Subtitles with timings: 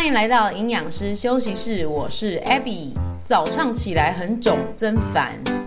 [0.00, 2.94] 欢迎来到营养师休息室，我是 Abby。
[3.22, 5.59] 早上起来很肿，真烦。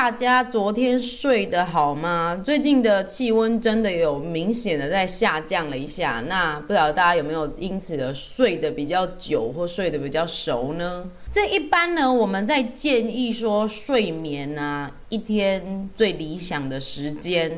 [0.00, 2.40] 大家昨天睡得好吗？
[2.42, 11.06] 最近的气温真的有明显的在下降了一下，那不知道大家有没有因此的睡得比较久或睡得比较熟呢？
[11.30, 17.52] 这一般呢，我们在建议说睡眠啊，一天最理想的时间，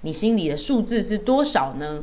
[0.00, 2.02] 你心里的数字是多少呢？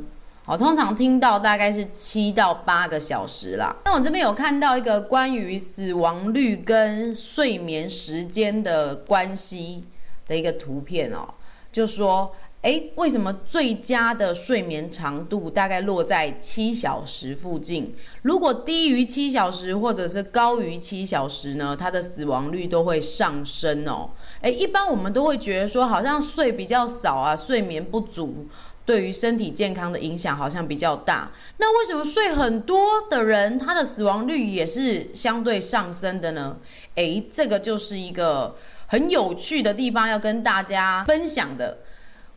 [0.52, 3.74] 我通常听到大概是七到八个小时啦。
[3.86, 9.86] 那我这边有看到一个关于死亡率跟睡眠时间的关系
[10.28, 11.26] 的一个图片哦，
[11.72, 17.96] 就说，诶，为什么最佳的睡眠长度大概落在七小时附近？
[18.24, 24.10] 如果低于七小时或者是高于七小时呢，它的死亡率都会上升哦。
[24.42, 28.48] 诶，一般我们都会觉得说，好像睡比较少啊，睡眠不足。
[28.84, 36.58] 对于身体健康的影响好像比较大，那为什么睡很多的人，他的死亡率也是相对上升的呢？
[36.96, 38.56] 诶，这个就是一个
[38.88, 41.78] 很有趣的地方要跟大家分享的，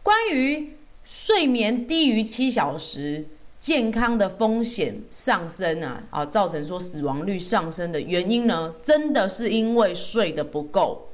[0.02, 3.26] 关于睡眠低于七小时，
[3.58, 11.08] 健康的风险上升啊，啊，造成说死亡率上升的原因呢，真的是因为睡得不够。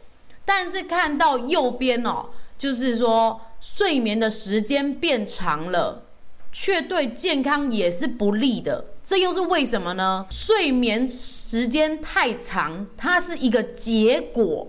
[0.44, 2.26] 但是看到右边哦，
[2.58, 3.40] 就是说。
[3.60, 6.04] 睡眠的时间变长了，
[6.50, 8.86] 却对健康也是不利的。
[9.04, 10.26] 这又是为什么呢？
[10.30, 14.68] 睡眠时间太长，它是一个结果。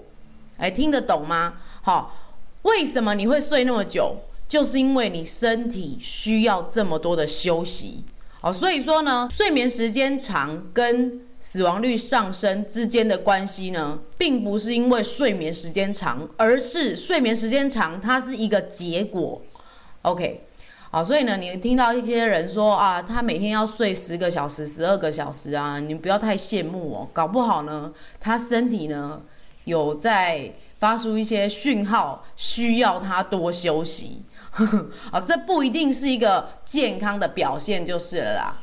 [0.57, 1.53] 哎，听得懂吗？
[1.81, 2.15] 好，
[2.63, 4.17] 为什么你会睡那么久？
[4.47, 8.03] 就是因为你身体需要这么多的休息。
[8.41, 19.41] 好，所以说呢，睡眠时间长跟死亡率上升之间的关系呢，并不是因为睡眠时间长，而是睡眠时间长它是一个结果。
[20.03, 20.43] OK，
[20.91, 29.19] 好，所以呢，你听到一些人说啊，他每天要睡十个小时、十二个小时啊，你不要太羡慕哦，搞不好呢，他身体呢
[29.63, 34.23] 有在发出一些讯号，需要他多休息。
[35.11, 38.57] 啊，这不一定是一个健康的表现，就是了啦。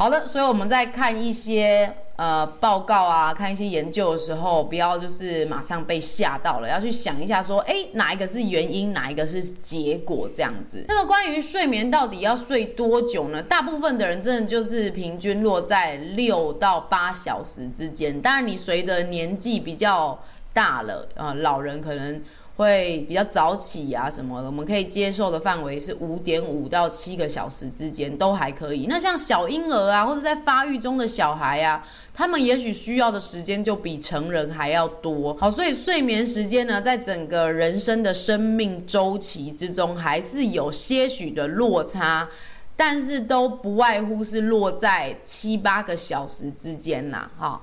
[0.00, 10.82] 好的，所以我们在看一些呃报告啊，看一些研究的时候，不要就是马上被吓到了，要去想一下说，哎，哪一个是原因，哪一个是结果这样子。
[10.88, 13.42] 那么关于睡眠到底要睡多久呢？
[13.42, 18.22] 大部分的人真的就是平均落在六到八小时之间。
[18.22, 20.18] 当然，你随着年纪比较
[20.54, 22.22] 大了，呃，老人可能。
[22.60, 28.86] 会比较早起啊什么的，我们可以接受的范围是五点五到七个小时之间都还可以。
[28.86, 31.82] 那像小婴儿啊，或者在发育中的小孩啊，
[32.12, 35.34] 他们也许需要的时间就比成人还要多。
[35.38, 42.28] 好，所以睡眠时间呢，在整个人生的生命周期之中，还是有些许的落差，
[42.76, 47.30] 但是都不外乎是落在七八个小时之间啦。
[47.38, 47.62] 哈。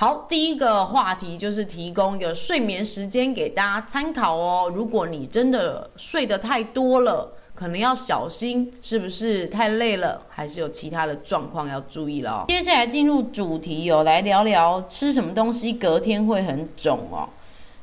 [0.00, 4.70] 好，第一个话题就是提供一个睡眠时间给大家参考哦。
[4.72, 12.44] 如果你真的睡得太多了，可能要小心，是不是太累了，还是有其他的状况要注意了哦。
[12.46, 17.28] 接下来进入主题哦，来聊聊吃什么东西隔天会很肿哦。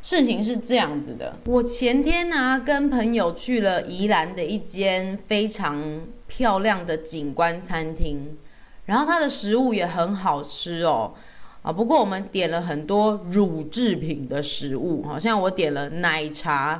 [0.01, 5.83] 事情是这样子的，我前天呢、跟朋友去了宜兰的一间非常
[6.27, 8.37] 漂亮的景观餐厅，
[8.85, 11.13] 然后它的食物也很好吃哦。
[11.65, 16.79] 啊，不过我们点了很多乳制品的食物，好像我点了奶茶，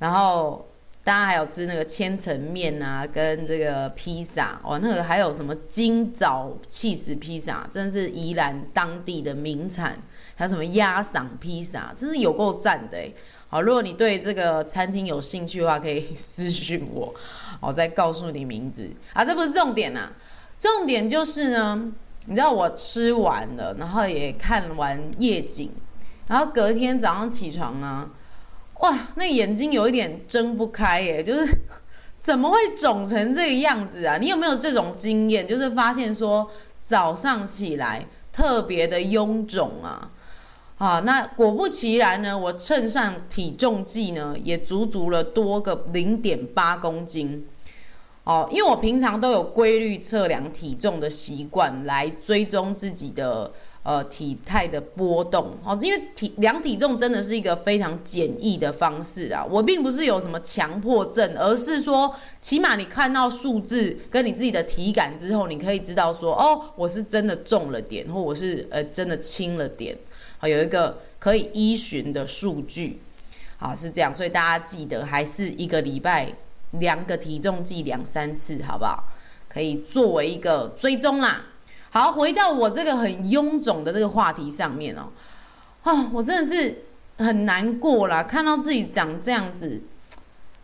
[0.00, 0.68] 然后
[1.02, 9.96] 大家还有吃那个千层面啊，跟这个披萨，哦，那个还有什么金枣起司披萨，真是宜兰当地的名产，
[10.34, 13.10] 还有什么鸭赏披萨，真是有够赞的哎！
[13.48, 17.14] 好，如果你对这个餐厅有兴趣的话，可以 私讯我，
[17.62, 20.12] 我再告诉你名字啊，这不是重点啊，
[20.60, 21.90] 重点就是呢。
[22.28, 25.70] 你知道我吃完了，然后也看完夜景，
[26.26, 28.10] 然后隔天早上起床啊，
[28.80, 31.50] 哇，那眼睛有一点睁不开耶，就是
[32.20, 34.18] 怎么会肿成这个样子啊？
[34.18, 35.46] 你有没有这种经验？
[35.48, 36.50] 就是发现说
[36.82, 40.10] 早上起来特别的臃肿啊，
[40.76, 47.46] 啊，那果不其然呢，我称上体重计呢，也足足了多个零点八公斤。
[48.28, 53.50] 哦，因为我平常都有规律测量体重的习惯，来追踪自己的
[53.82, 55.56] 呃体态的波动。
[55.64, 59.42] 哦，因为体量体重真的是一个非常简易的方式啊。
[59.50, 69.96] 我并不是有什么强迫症，而是说起码你看到数字跟你自己的体感之后，你可以知道说哦，我是真的重了点，或我是呃真的轻了点，
[70.36, 73.00] 好，有一个可以依循的数据，
[73.56, 76.30] 好，是这样，所以大家记得还是一个礼拜
[76.72, 79.04] 量个体重计两三次，好不好？
[79.48, 81.46] 可以作为一个追踪啦。
[81.90, 85.08] 好，回到我这个很臃肿的这个话题上面哦，
[85.82, 86.84] 啊，我真的是
[87.16, 89.80] 很难过啦，看到自己长这样子，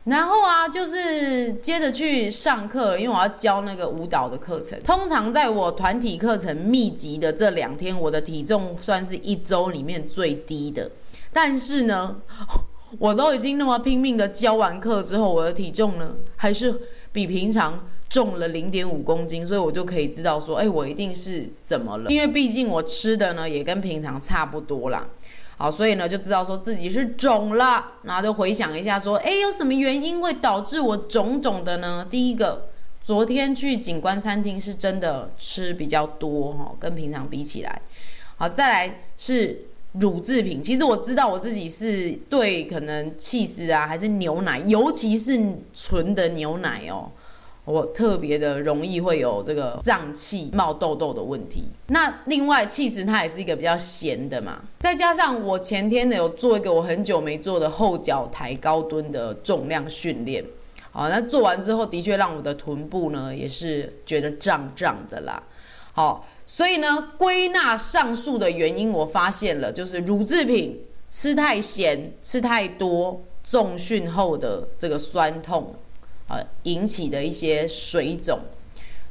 [0.04, 4.78] 然后啊，就是接着去上课，因为我要教那个舞蹈的课程。
[4.82, 10.90] 通常在我团体课程密集的这两天，我的体重算是一周里面最低的。
[11.32, 12.20] 但是呢，
[12.98, 16.80] 我都已经那么拼命的教完课之后，我的体重呢，还是
[17.12, 17.88] 比平常。
[18.10, 22.08] 重了零点五公斤，所以我就可以知道说，哎、我一定是怎么了？
[22.08, 25.08] 因为毕竟我吃的呢也跟平常差不多啦，
[25.56, 32.06] 好，所以呢就知道说自己是肿了，然后就回想一下说，哎、有什么原因会导致我肿肿的呢？
[32.08, 32.68] 第一个，
[33.02, 37.82] 昨天去景观餐厅是真的吃比较多哈，跟平常比起来，
[38.36, 39.66] 好，再来是
[40.00, 45.40] 乳制品，其实我知道我自己是对可能气质啊，还是牛奶，尤其是
[45.72, 47.10] 纯的牛奶哦。
[47.64, 51.64] 我特别的容易会有这个胀气、冒痘痘的问题。
[51.86, 60.44] 那另外，气质它也是一个比较咸的嘛，再加上我前天呢有做一个我很久没做的后脚抬高蹲的重量训练，
[60.90, 65.42] 好，那做完之后的确让我的臀部呢也是觉得胀胀的啦。
[65.94, 70.80] 好，所以呢归纳上述的原因，我发现了就是乳制品
[71.10, 75.74] 吃太咸、吃太多，重训后的这个酸痛。
[76.28, 78.38] 呃，引起的一些水肿，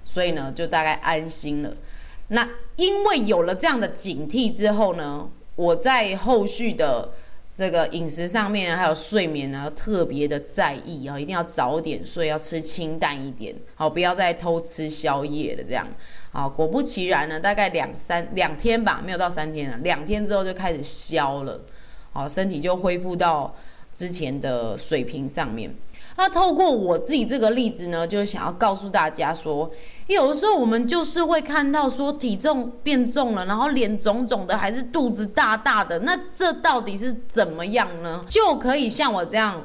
[0.06, 1.74] 所以呢，就大概安心了。
[2.30, 2.48] 那
[2.78, 7.12] 因为有了这样的警惕之后呢，我在后续的
[7.54, 15.63] 这个饮食上面还有睡眠呢，特别的在意啊，一定要早点睡，要吃清淡一点，好，不要再偷吃宵夜了。
[15.63, 15.86] 这样，
[16.33, 21.62] 啊，果不其然呢，大概两三两天吧，没有到三天了，两天之后就开始消了，
[22.12, 23.53] 好，身体就恢复到
[23.94, 25.74] 之前的水平上面。
[26.15, 29.71] 那透过我自己这个例子呢，就想要告诉大家说，
[30.07, 38.25] 有的时候我们就是会看到说体重变重了，然后脸肿肿的，还是肚子大大的，那这到底是怎么样呢？
[38.27, 39.62] 就可以像我这样。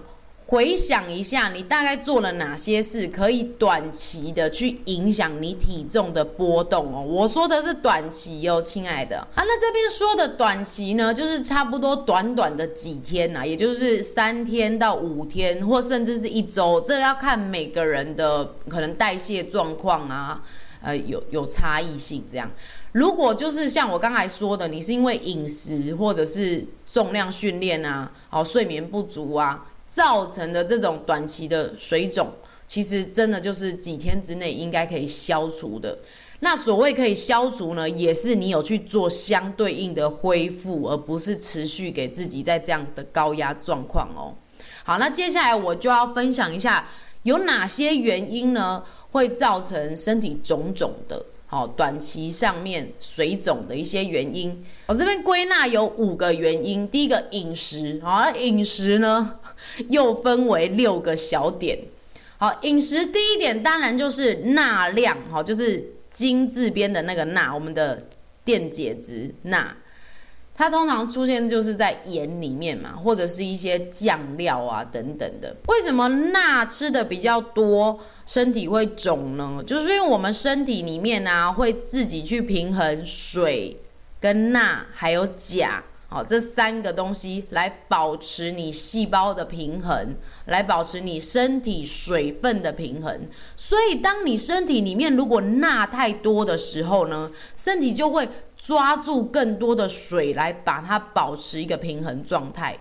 [0.50, 7.02] 回想一下，你大概做了哪些事，可以短期的去影响你体重的波动哦？
[7.02, 9.18] 我说的是短期哦，亲爱的。
[9.18, 20.42] 啊，那这边说的短期呢，就是差不多短短的几天呐，也就是三天到五天，或甚至是一周，这要看每个人的可能代谢状况啊，
[20.80, 22.50] 呃，有有差异性这样。
[22.92, 29.66] 如果就是像我刚才说的，你是因为饮食或者是重量训练啊，哦，睡眠不足啊。
[29.98, 32.28] 造成的这种短期的水肿，
[32.68, 35.98] 其实真的就是几天之内应该可以消除的。
[36.38, 44.32] 那所谓可以消除呢，也是你有去做相对应的恢复，而不是持续给自己在这样的高压状况哦。
[44.84, 46.86] 好，那接下来我就要分享一下
[47.24, 51.20] 有哪些原因呢，会造成身体肿肿的。
[51.50, 56.86] 好，短期上面水肿的一些原因，我这边归纳有五个原因。
[56.86, 59.34] 第一个饮食，好，饮食呢
[59.88, 61.78] 又分为六个小点。
[62.38, 68.06] 好，饮食第一点当然就是钠量，好，就是金字边的那个钠，我们的
[68.44, 69.76] 电解质钠，
[70.54, 75.56] 它通常出现就是在盐里面嘛，或者是一些酱料啊等等的。
[75.66, 78.00] 为什么钠吃的比较多？
[78.28, 83.74] 身体会肿呢，就是因为我们身体里面呢、啊、会自己去平衡水、
[84.20, 93.28] 跟钠还有钾，好，这三个东西来保持你细胞的平衡，来保持你身体水分的平衡。
[93.54, 102.78] 所以，当你身体里面如果钠太多的时候呢，身体就会抓住更多的水来把它保持一个平衡状态。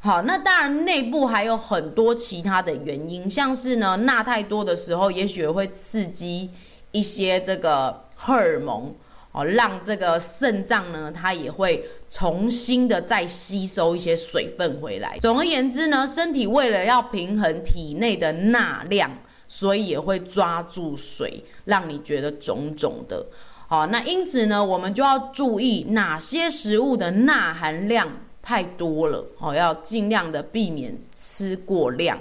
[0.00, 6.50] 好，那当然内部还有很多其他的原因，像是呢，钠太多的时候，也许会刺激
[6.90, 8.92] 一些这个荷尔蒙，
[9.38, 15.16] 哦，让这个肾脏呢，它也会重新的再吸收一些水分回来。
[15.20, 19.08] 总而言之呢，身体为了要平衡体内的钠量，
[19.46, 23.24] 所以也会抓住水，让你觉得肿肿的。
[23.68, 28.10] 好，那因此呢，我们就要注意哪些食物的钠含量
[28.42, 32.18] 太多了哦，要尽量的避免吃过量。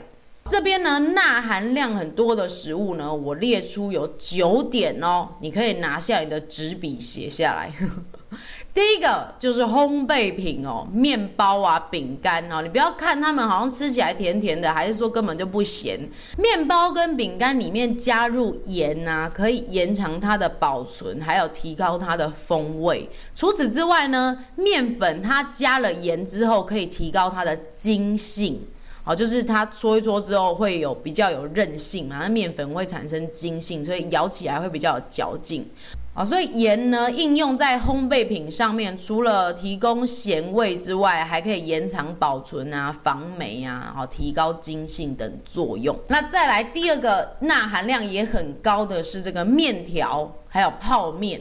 [0.49, 7.71] 这边呢，钠含量很多的食物呢，我列出有九点哦，你可以拿下你的纸笔写下来。
[8.73, 15.99] 第一个就是烘焙品哦，面包啊、饼干哦，你不要看它们好像吃起来甜甜的，还是说根本就不咸。
[16.37, 23.09] 面包跟饼干里面加入盐啊，可以延长它的保存，还有提高它的风味。
[23.33, 28.61] 除此之外呢，面粉它加了盐之后，可以提高它的筋性。
[29.07, 35.65] 哦，就是它搓一搓之后会有比较有韧性嘛，那面粉会产生筋性，所以咬起来会比较有嚼劲。
[36.13, 45.95] 啊，所以盐呢应用在烘焙品上面，除了提供咸味之外，还可以延长保存啊、防霉啊，好提高筋性等作用。
[46.09, 51.39] 那再来第二个钠含量也很高的是这个面条，还有泡面。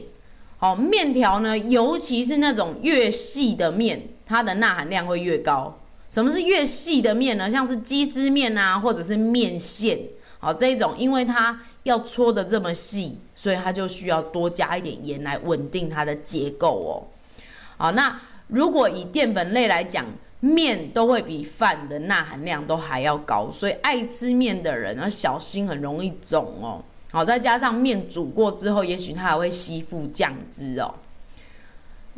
[0.60, 5.76] 哦，面条呢，尤其是那种越细的面，它的钠含量会越高。
[6.08, 7.50] 什么是越细的面呢？
[7.50, 9.98] 像是鸡丝面啊，或者是面线。
[10.38, 16.92] 好，这一种因为它要搓得这么细，所以它就需要多加一点盐来稳定它的结构哦。
[17.76, 20.06] 好，那如果以淀粉类来讲，
[20.40, 26.84] 面都会比饭的钠含量都还要高，所以爱吃面的人要小心，很容易肿哦。
[27.10, 30.94] 好，再加上面煮过之后，也许它还会吸附酱汁哦。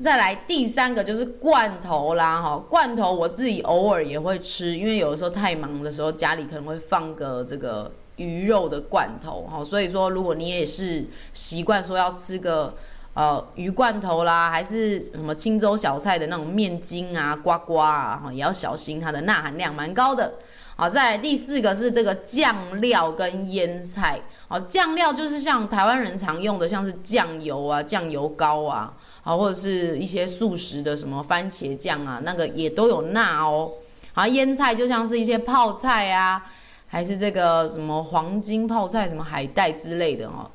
[0.01, 7.91] 再来第三个就是罐头啦，哈，罐头我自己偶尔也会吃，因为有的时候太忙的时候，家里可能会放个这个。
[8.19, 12.75] 鱼肉的罐头，哈，所以说如果你也是习惯说要吃个
[13.15, 20.35] 呃鱼罐头啦，还是什么清粥小菜的那种面筋啊、呱呱啊，哈，也要小心它的钠含量蛮高的。
[20.75, 28.93] 好，再来第四个是这个酱料跟腌菜，好，酱料就是像台湾人常用的，像是酱油啊、酱油膏啊，
[29.29, 33.73] 啊，或者是一些素食的什么番茄酱啊，那个也都有钠哦。
[34.15, 36.51] 好，腌菜就像是一些泡菜啊。
[36.91, 40.51] 还是这个什么黄金泡菜、什么海带之类的哦，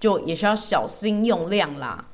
[0.00, 2.04] 就也需要小心用量啦。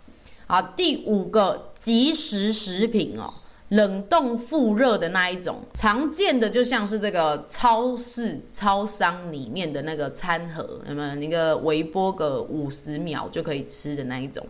[0.47, 3.33] 啊，第五个即食食品哦，
[3.71, 14.47] 冷冻复热的那一种，常见的就像是这个超市、超商里面的那个餐盒，那么那个微波个五十秒就可以吃的那一种，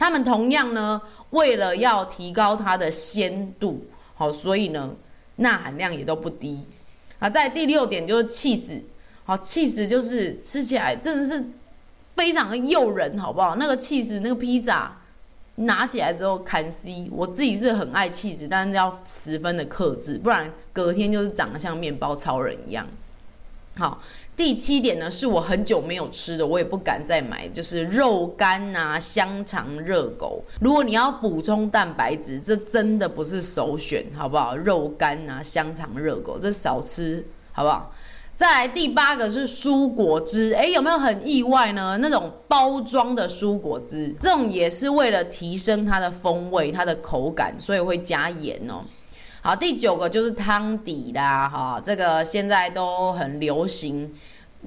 [0.00, 4.90] 他们同样呢，为了要提高它的鲜度，好，所以呢，
[5.36, 6.64] 钠含量也都不低。
[7.18, 8.82] 啊，在第六点就是气质，
[9.24, 11.44] 好，气质就是吃起来真的是
[12.16, 13.56] 非常的诱人，好不好？
[13.56, 14.96] 那个气质那个披萨
[15.56, 22.86] 拿起来之后砍 C，，我自己是很爱气质，但是要十分的克制，不然隔天就是长得像面包超人一样。
[23.76, 24.02] 好。
[24.40, 30.42] 第七点呢，是我很久没有吃的，我也不敢再买，就是肉干啊、香肠、热狗。
[30.62, 34.56] 如果你要补充蛋白质，这真的不是首选，好不好？
[34.56, 37.92] 肉干啊、香肠、热狗，这少吃，好不好？
[38.34, 41.98] 再来第八个是蔬果汁，诶，有没有很意外呢？
[42.00, 48.80] 那种包装的蔬果汁，这种也是为了提升它的风味、它的口感，所以会加盐哦。
[49.42, 54.12] 好，第九个就是汤底啦，哈，这个现在都很流行，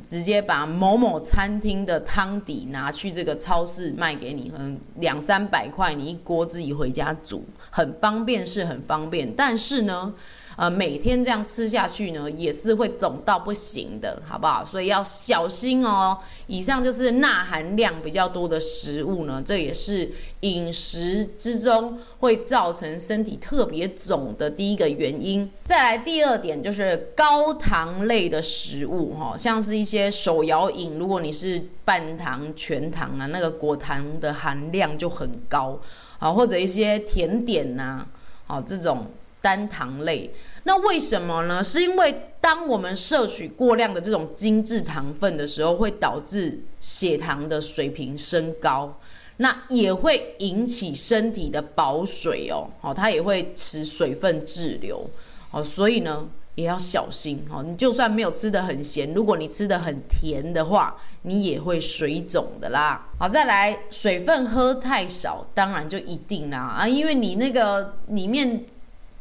[0.06, 10.14] 直接把某某餐厅的汤底拿去这个超市卖给你，可能两三百块，你一锅自己回家煮，很方便是很方便，但是呢。
[10.56, 14.64] 呃，每天这样吃下去呢，也是会肿到不行的，好不好？
[14.64, 16.18] 所以要小心哦。
[16.48, 25.50] 以上就是钠含量比较多的食物呢，这也是饮食之中会造成身体特别肿的第一个原因。
[25.66, 35.80] 再来第二点就是高糖类的食物，哈，像是一些手摇饮，如果你是半糖、全糖啊，那个果糖的含量就很高，
[36.20, 38.06] 啊，或者一些甜点呐，
[38.46, 39.08] 啊，这种。
[39.44, 40.32] 单糖类，
[40.64, 41.62] 那为什么呢？
[41.62, 48.98] 是因为当我们摄取过量的这种精致糖分的时候，会导致血糖的水平升高，
[49.38, 55.06] 那也会引起身体的保水哦，哦，它也会使水分滞留
[55.52, 57.62] 哦，所以呢，也要小心哦。
[57.62, 63.10] 你就算没有吃得很咸，如果你吃得很甜的话，你也会水肿的啦。
[63.20, 68.64] 好，再来，水分喝太少，当然就一定啦啊，因为你那个里面。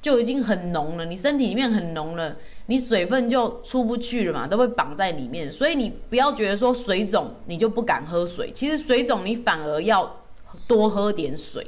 [0.03, 5.49] 就已经很浓了，你身体里面很浓了，你水分就出不去了嘛，都会绑在里面。
[5.49, 8.51] 所以你不要觉得说水肿，你就不敢喝水。
[8.53, 10.19] 其实水肿你反而要
[10.67, 11.65] 多喝点水，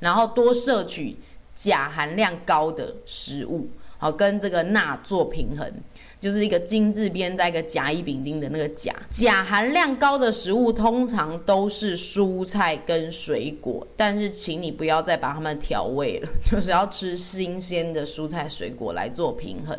[0.00, 1.16] 然后多摄取
[1.54, 5.70] 钾含量高的食物，好，跟这个钠做平衡。
[6.24, 19.78] 就是一个金字边，再一个甲乙丙丁的那个甲，钾含量高的食物通常都是蔬菜跟水果，但是请你不要再把它们调味了， 就是要吃新鲜的蔬菜水果来做平衡。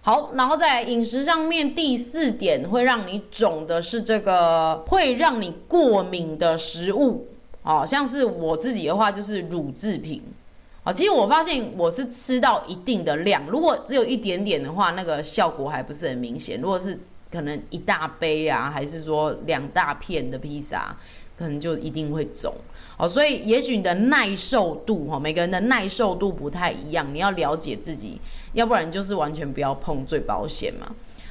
[0.00, 7.28] 好，然后在饮食上面，第四点会让你肿的是这个会让你过敏的食物。
[7.62, 10.22] 哦，像是我自己的话就是乳制品，
[10.86, 16.60] 哦，其实我发现我是吃到一定的量，如果只有一点点的话，那个效果还不是很明显。
[16.60, 16.96] 如果是
[17.28, 20.96] 可能一大杯啊，还是说两大片的披萨，
[21.36, 22.54] 可能就一定会肿。
[22.96, 28.20] 哦，所以也许你的耐受度哈，每个人的耐受度不太一样，你要了解自己，
[28.52, 30.86] 要不然就是完全不要碰最保险嘛。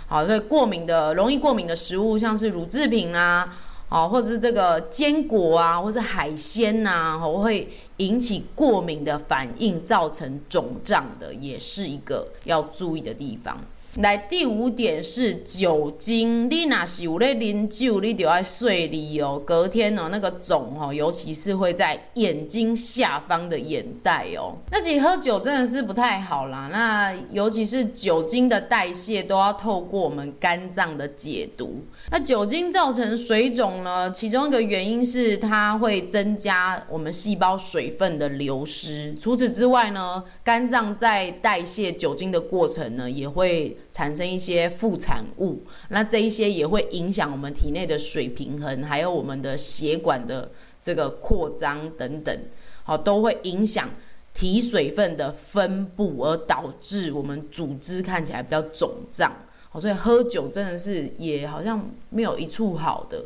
[0.06, 3.50] 好，所以过敏的容易过敏的食物，像是乳制品啊，
[3.88, 13.58] 哦，或者是这个坚果啊，或是海鲜呐、啊，会引起过敏的反应，造成肿胀的，也是一个要注意的地方。
[14.02, 19.42] 来，第五点是酒精，你若是有在啉酒，你就要细腻哦。
[19.46, 24.54] 隔天哦，那个肿哦，尤其是会在眼睛下方的眼袋哦。
[24.70, 26.70] 那其实喝酒真的是不太好啦。
[26.74, 31.82] 那尤其是酒精的代谢都要透过我们肝脏的解毒。
[32.12, 39.16] 那酒精造成水肿呢，其中一个原因是它会增加我们细胞水分的流失。
[39.22, 43.76] 除此之外呢，肝脏在代谢酒精的过程呢，也会。
[43.96, 50.52] 产生一些副产物，那这一些也会影响我们体内的水平衡，还有我们的血管的
[50.84, 52.38] 这个扩张等等，
[52.84, 53.90] 好，都会影响
[54.34, 59.32] 体水分的分布，而导致我们组织看起来比较肿胀。
[59.70, 63.24] 好，所以喝酒真的是也好像没有一处好的。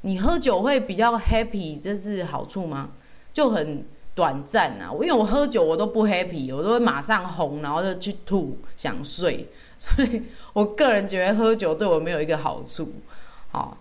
[0.00, 2.92] 你喝酒会比较 happy，这是好处吗？
[3.34, 3.84] 就很
[4.20, 4.92] 短暂啊。
[4.92, 9.48] 因为我喝酒我都不 happy，我都会马上红，然后就去吐，想睡。
[9.80, 10.22] 所以
[10.52, 12.92] 我个人觉得喝酒对我没有一个好处，
[13.50, 13.78] 好，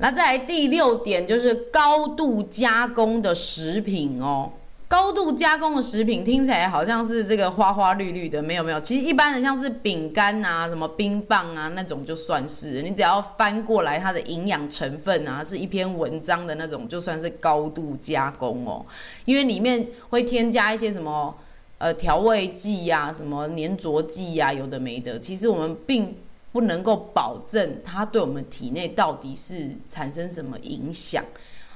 [0.00, 4.50] 那再来第六点就是高度加工的食品哦，
[4.88, 18.84] 高度加工的食品听起来好像是这个花花绿绿的，没有没有，其实一般的像是饼干啊、什么冰棒啊那种就算是，你只要翻过来它的营养成分啊，是一篇文章的那种，就算是高度加工哦，
[19.24, 21.36] 因为里面会添加一些什么。
[21.78, 26.16] 呃，调味剂呀、什么粘着剂呀、有的没的，其实我们并
[26.50, 31.22] 不能够保证它对我们体内到底是产生什么影响，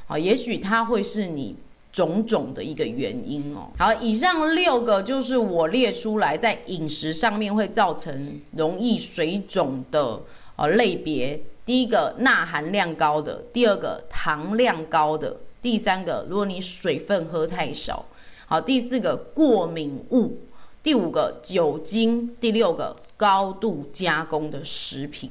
[0.06, 1.54] 啊，也许它会是你
[1.92, 3.70] 种种的一个原因哦。
[3.78, 10.20] 好，以上六个就是我列出来在饮食上面会造成容易水肿的
[10.56, 11.40] 呃类别。
[11.66, 18.06] 第一个钠含量高的，第二个糖量高的，第三个如果你水分喝太少。
[18.46, 20.38] 好，第四个过敏物，
[20.82, 25.30] 第五个酒精，第六个高度加工的食品。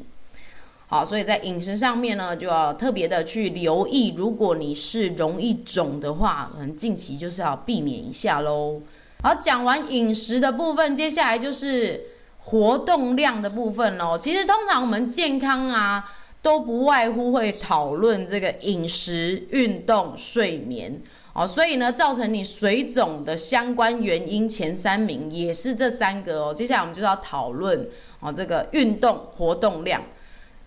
[0.92, 4.16] 好，所以在饮食上面呢，就要特别的去留意。
[4.18, 8.82] 如果你是容易肿的话，可能近期就是要避免一下喽。
[9.22, 12.06] 好，讲完饮食的部分，接下来就是
[12.40, 14.18] 活动量的部分喽。
[14.18, 21.00] 其实通常我们健康啊，都不外乎会讨论这个饮食、运动、睡眠。
[21.34, 26.52] 哦，所以呢，造成你水肿的相关原因前三名也是这三个哦。
[26.52, 27.88] 接下来我们就要讨论
[28.20, 30.02] 哦，这个运动活动量。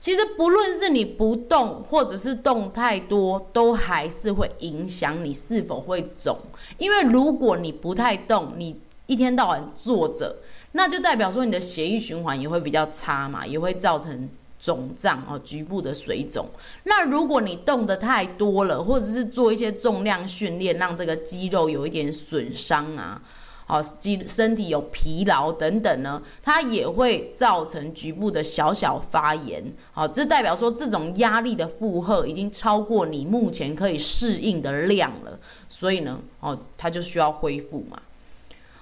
[0.02, 6.36] 其实不论是你不动，或者是动太多，都还是会影响你是否会肿。
[6.76, 10.38] 因为如果你不太动，你一天到晚坐着，
[10.72, 14.28] 那就代表说你的血液循环也会比较差嘛，也会造成。
[14.58, 16.46] 肿胀哦，局部的水肿。
[16.84, 23.20] 那如果你动得太多了，或者是做一些重量训练，让这个肌肉有一点损伤啊，
[23.72, 29.64] 哦，肌身体有疲劳等等呢，它也会造成局部的小小发炎。
[29.92, 35.38] 好，这代表说这种压力的负荷已经超过你目前可以适应的量了，
[35.70, 37.98] 所以呢，哦，它就需要恢复嘛。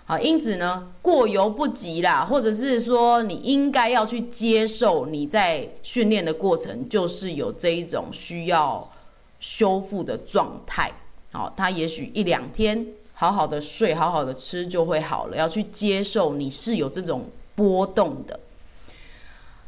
[0.07, 8.90] 好，因此呢，过犹不及啦，或者是说，你应该要去接受你在训练的过程，就是有这一种需要
[9.38, 10.90] 修复的状态。
[11.31, 12.85] 好，它也许一两天
[13.20, 15.37] 好好的睡，好好的吃就会好了。
[15.37, 18.40] 要去接受你是有这种波动的。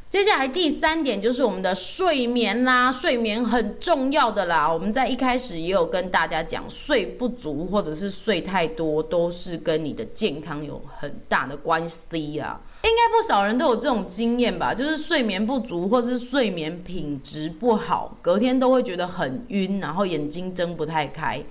[0.09, 4.67] 接下来第三点就是我们的睡眠啦，睡眠很重要的啦。
[4.67, 12.59] 我们在一开始也有跟大家讲，睡不足或者是睡太多，都是跟你的健康有很大的关系啊。
[12.81, 21.43] 应该不少人都有这种经验吧，就是睡眠不足或是睡眠品质不好，隔天都会觉得很晕，然后眼睛睁不太开。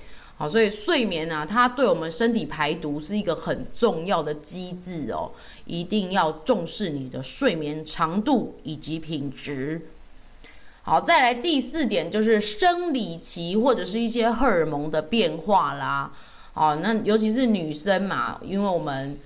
[0.43, 5.31] 好，所以睡眠啊，它对我们身体排毒是一个很重要的机制哦，
[5.67, 9.87] 一定要重视你的睡眠长度以及品质。
[10.83, 16.11] 好，再来第四点就是生理期或者是一些荷尔蒙的变化啦。
[16.55, 19.17] 好，那尤其是女生嘛，因为我们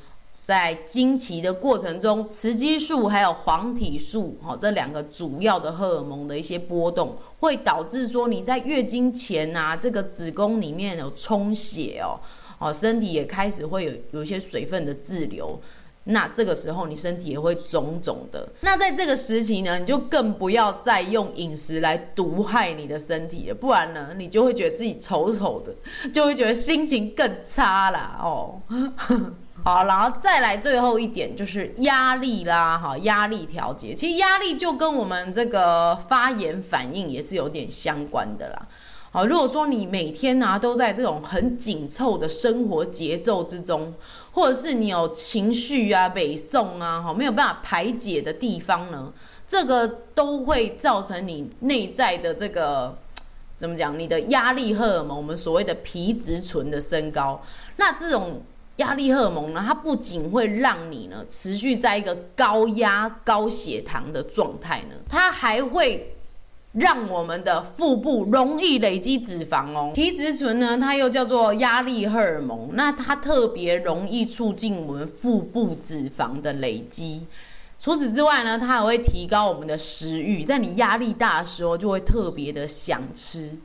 [0.47, 12.21] 在经期的过程中，雌激素还有黄体素，哈，这两个主要的荷尔蒙的一些波动，会导致说你在月经前啊，这个子宫里面有充血哦，
[12.61, 15.61] 哦，身体也开始会有有一些水分的滞留。
[16.05, 18.49] 那这个时候你身体也会肿肿的。
[18.61, 25.75] 那在这个时期呢，你就更不要再用饮食来毒害你的身体了，不然呢，你就会觉得自己丑丑的，
[26.11, 28.17] 就会觉得心情更差啦。
[28.23, 28.63] 哦。
[29.67, 33.93] 好，然后再来最后一点就是压力啦，哈，压力调节。
[33.93, 38.69] 其实压力就跟我们这个发炎反应也是有点相关的啦。
[39.11, 43.93] 好，如果说你每天、啊、都在这种很紧凑的生活节奏之中。
[44.37, 49.11] 或者是你有情绪啊、北宋啊，哈，没有办法排解的地方呢，
[49.49, 52.99] 这个都会造成你内在的这个
[53.57, 53.99] 怎么讲？
[53.99, 57.41] 你的压力荷尔蒙，我们所谓的皮质醇的升高。
[57.77, 58.43] 那这种
[58.77, 66.13] 压力荷尔蒙呢，它不仅会让你呢持续在一个高压、高血糖的状态呢，它还会。
[66.79, 69.93] 让我们的腹部容易累积脂肪哦。
[69.95, 77.23] 皮质醇呢，它又叫做压力荷尔蒙，那它特别容易促进我们腹部脂肪的累积。
[77.79, 83.57] 除此之外呢，它还会提高我们的食欲，在你压力大的时候就会特别的想吃。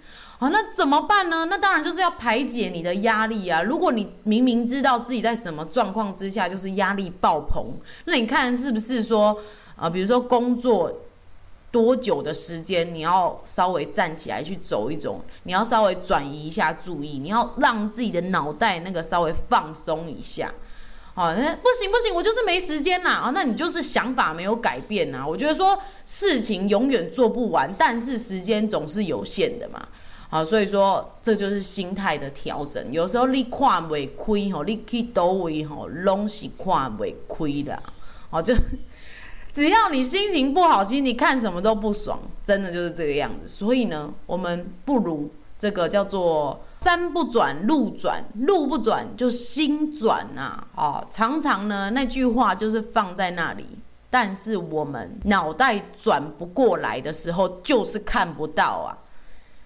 [0.41, 1.45] 好，那怎么办呢？
[1.45, 3.61] 那当然就是要排解你的压力啊。
[3.61, 7.63] 如果你明明知道自己在什么状况之下就是压力爆棚，
[8.05, 9.37] 那你看是不是说
[9.75, 10.91] 啊，比如说工作。
[11.71, 20.51] 多久的时间，你要稍微站起来去走一走，你要稍微转移一下注意，你要让自己的脑袋那个稍微放松一下。
[21.13, 25.25] 好，那不行不行，我就是没时间呐啊，那你就是想法没有改变呐。
[25.25, 29.87] 我觉得说事情永远做不完，但是时间总是有限的嘛。
[30.31, 32.91] 好，所以说这就是心态的调整。
[32.91, 37.77] 有时候你看不亏吼，你去倒位吼，拢是看不亏的。
[38.31, 38.55] 好，就。
[39.51, 43.45] 只要你心情不好，其实你看什么都不爽，真的就是这个样子。
[43.45, 51.03] 所以呢，我们不如这个叫做山不转路转，路不转就心转呐、啊。
[51.03, 53.65] 哦，常常呢那句话就是放在那里，
[54.09, 58.95] 但是我们脑袋转不过来的时候，就是看不到啊，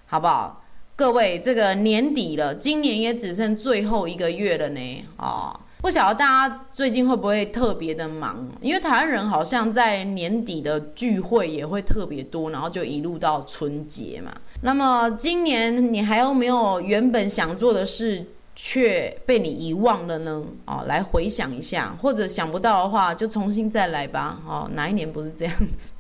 [0.08, 0.62] 好不好？
[0.96, 5.60] 各位，这个年底了，今年也只剩最后一个月了呢，哦。
[5.82, 8.48] 不晓得大家最近会不会特别的忙？
[8.60, 14.32] 因为台湾人好像在年底的聚会也会特别多，然后就一路到春节嘛。
[14.62, 20.44] 那么今年你还有没有原本想做的事却被你遗忘了呢？
[20.66, 24.40] 哦，来回想一下，或者想不到的话就重新再来吧。
[24.48, 25.92] 哦，哪一年不是这样子？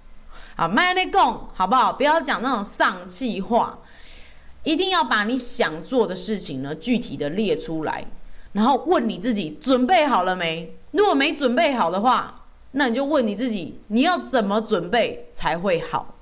[0.55, 1.93] 好，卖力讲好不好？
[1.93, 3.77] 不要讲那种丧气话，
[4.65, 8.05] 一定要把你想做的事情呢具体的列出来。
[8.51, 10.75] 然后问你自己准备好了没？
[10.91, 16.15] 如果没准备好的话，那你就问你自己，你要怎么准备才会好？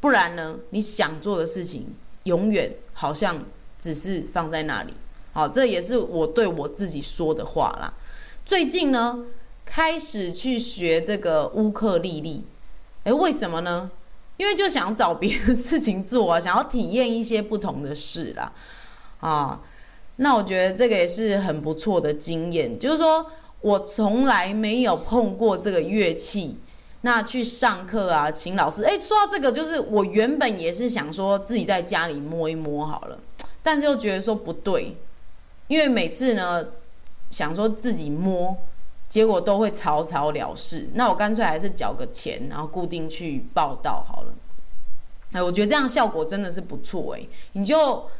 [0.00, 3.38] 不然呢，你想做的事情永远好像
[3.78, 4.94] 只是放在那里。
[5.32, 7.92] 好，这也是我对我自己说的话啦。
[8.46, 9.18] 最近呢，
[9.64, 12.44] 开始去学这个乌克丽丽，
[13.04, 13.90] 诶，为什么呢？
[14.36, 18.52] 因为就想找别的事情做啊， 想要体验一些不同的事啦，
[19.20, 19.60] 啊。
[20.16, 23.26] 那我觉得这个也是很不错的经验，就是说
[23.60, 26.56] 我从来没有碰过这个乐器，
[27.00, 28.84] 那去上课啊，请老师。
[28.84, 33.18] 哎，说到这个，就是我原本也是想说自己在家里摸一摸好了，
[33.60, 34.96] 但是又觉得说不对，
[35.66, 36.64] 因为每次呢
[37.30, 38.56] 想说自己摸，
[39.14, 40.90] 结果都会草草了事。
[40.94, 44.34] 那我干脆还是缴个钱，然后固定去报到好了。
[45.30, 48.10] 哎，我觉得这样效果真的是不错哎，你就。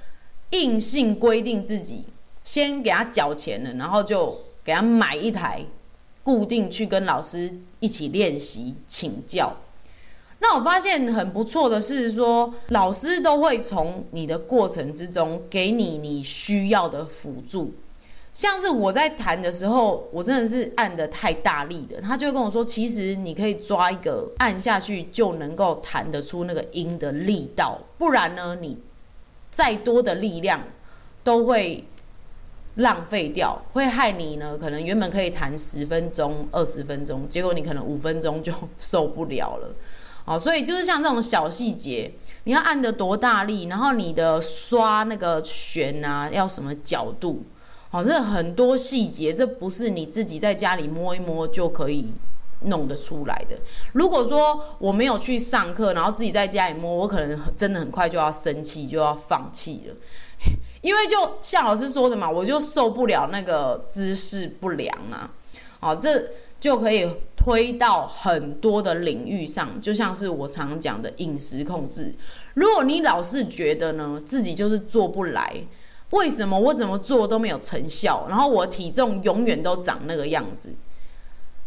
[0.51, 2.05] 硬性规定自己
[2.45, 5.65] 先给他缴钱了，然后就给他买一台，
[6.23, 9.53] 固定去跟老师一起练习请教。
[10.39, 17.73] 那我发现很不错的是说，老师都会从你的过程之中给你你需要的辅助。
[18.35, 28.79] 像是我在弹的时候，我真的是按得太大力了，他就会跟我说，其实你可以抓一个按下去就能够弹得出那个音的力道，不然呢你。
[29.57, 30.63] 再多的力量
[31.23, 31.85] 都会
[32.75, 34.59] 浪费掉，会害你呢。
[34.59, 39.73] 可能原本可以弹十分钟、二十分钟，结果你可能五分钟就受不了了。
[40.25, 47.45] 哦，所以就是像这种小细节，你要按得多大力，然后你的刷那个弦啊，要什么角度？
[47.95, 52.13] 哦，这很多细节，这不是你自己在家里摸一摸就可以。
[52.67, 53.55] 弄得出来的。
[53.93, 59.95] 如果说我没有去上课，然后自己在家里摸，我可能真的很快就要生气，就要放弃了。
[60.81, 65.31] 因为就像老师说的嘛，我就受不了那个姿势不良啊。
[65.81, 72.15] 哦，这就可以推到很多的领域上，就像是我常讲的饮食控制。
[72.55, 75.55] 如果你老是觉得呢，自己就是做不来，
[76.11, 80.69] 为什么我怎么做都没有成效，然后我体重永远都长那个样子，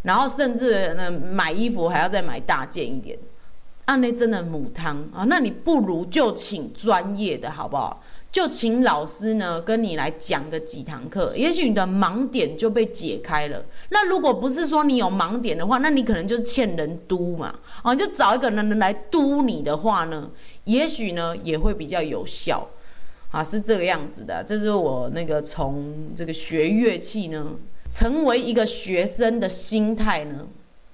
[0.03, 3.17] 然后甚至呢买衣服还要再买大件一点，
[3.85, 8.01] 按那真的母汤啊，那你不如就请专业的好不好？
[8.29, 13.63] 就请老师呢跟你来讲个几堂课，也许你的盲点就被解开了。
[13.89, 20.29] 那如果不是说你有盲点的话，那你可能就是欠人督嘛，啊，就找一个人来督你的话呢，
[20.65, 22.67] 也许呢也会比较有效，
[23.31, 24.43] 啊，是这个样子的。
[24.45, 27.45] 这是我那个从这个学乐器呢，
[27.89, 30.47] 成为一个学生的心态呢，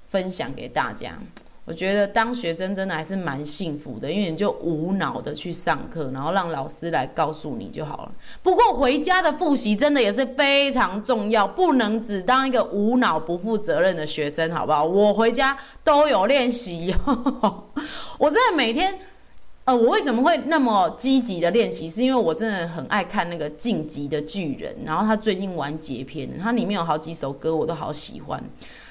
[0.09, 1.17] 分享给大家。
[1.65, 8.11] 我觉得当学生真的还是蛮幸福的，因为你就无脑的去上课，然后让老师来告诉你就好了。
[8.41, 14.83] 不过回家的复习真的也是非常重要，不能只当一个无脑不负责任的学生，好不好？
[14.83, 16.93] 我回家都有练习，
[18.19, 18.99] 我真的每天，
[19.65, 21.87] 呃，我为什么会那么积极的练习？
[21.89, 28.43] 是因为我真的很爱看那个《晋级的巨人》，然后他最近完结篇，它里面有好几首歌我都好喜欢。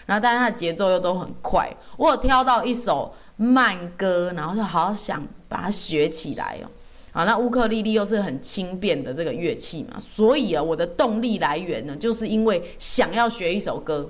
[0.07, 1.71] 然后，但是它的节奏又都很快。
[1.97, 6.67] 我有挑到一首慢歌，然后就好想把它学起来哦。
[7.13, 14.09] 好，那乌克丽丽又是很轻便的这个乐器嘛，所以啊，我的动力来源呢，就是因为想要学一首歌，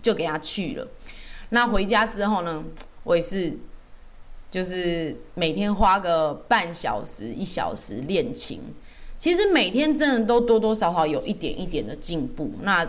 [0.00, 0.86] 就给它去了。
[1.48, 2.64] 那回家之后呢，
[3.02, 3.58] 我也是，
[4.50, 8.60] 就是每天花个半小时、一小时练琴。
[9.16, 12.50] 其实每天真的都多多少少有一点一点的进步。
[12.62, 12.86] 那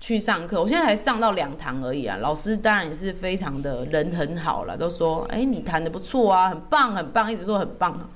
[0.00, 2.16] 去上课，我现在才上到两堂而已啊。
[2.20, 8.08] 老师当然也是非常的人很好了，都说哎、你弹的不错啊，很棒很棒，一直说很棒。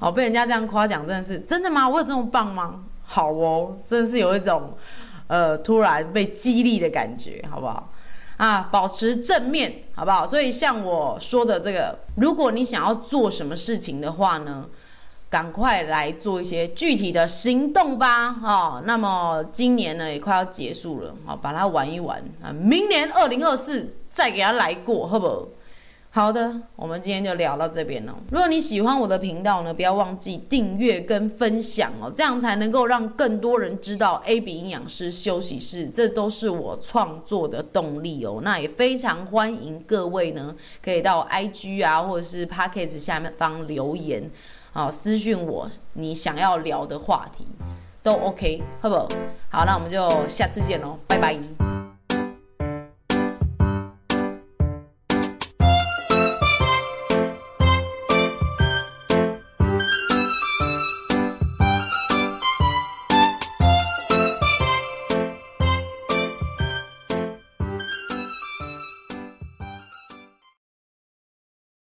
[0.00, 1.88] 哦，被人家这样夸奖，真的是真的吗？
[1.88, 2.84] 我有这么棒吗？
[3.04, 4.74] 好哦，真的是有一种
[5.26, 7.91] 呃突然被激励的感觉，好不好？
[8.36, 10.26] 啊，保持正面，好不好？
[10.26, 14.66] 所以像我说的这个，如果你想要做什么事情的话呢，
[15.30, 25.46] 赶快来做一些具体的行动吧，哦，那么今年呢也快要结束了，好，把它玩一玩啊，明年二零二四再给它来过，好不好？
[26.14, 28.14] 好的，我们今天就聊到这边了。
[28.30, 38.40] 如果你喜欢我的频道呢，不要忘记订阅跟分享哦，这样才能够让更多人知道 AB 营养师休息室，这都是我创作的动力哦。
[38.42, 44.30] 那也非常欢迎各位呢，可以到 IG 啊，或者是 Podcast 下面方留言。
[44.74, 47.46] 好，私讯我你想要聊的话题
[48.02, 49.08] 都 OK，好不好？
[49.48, 51.71] 好，那我们就下次见喽，拜拜。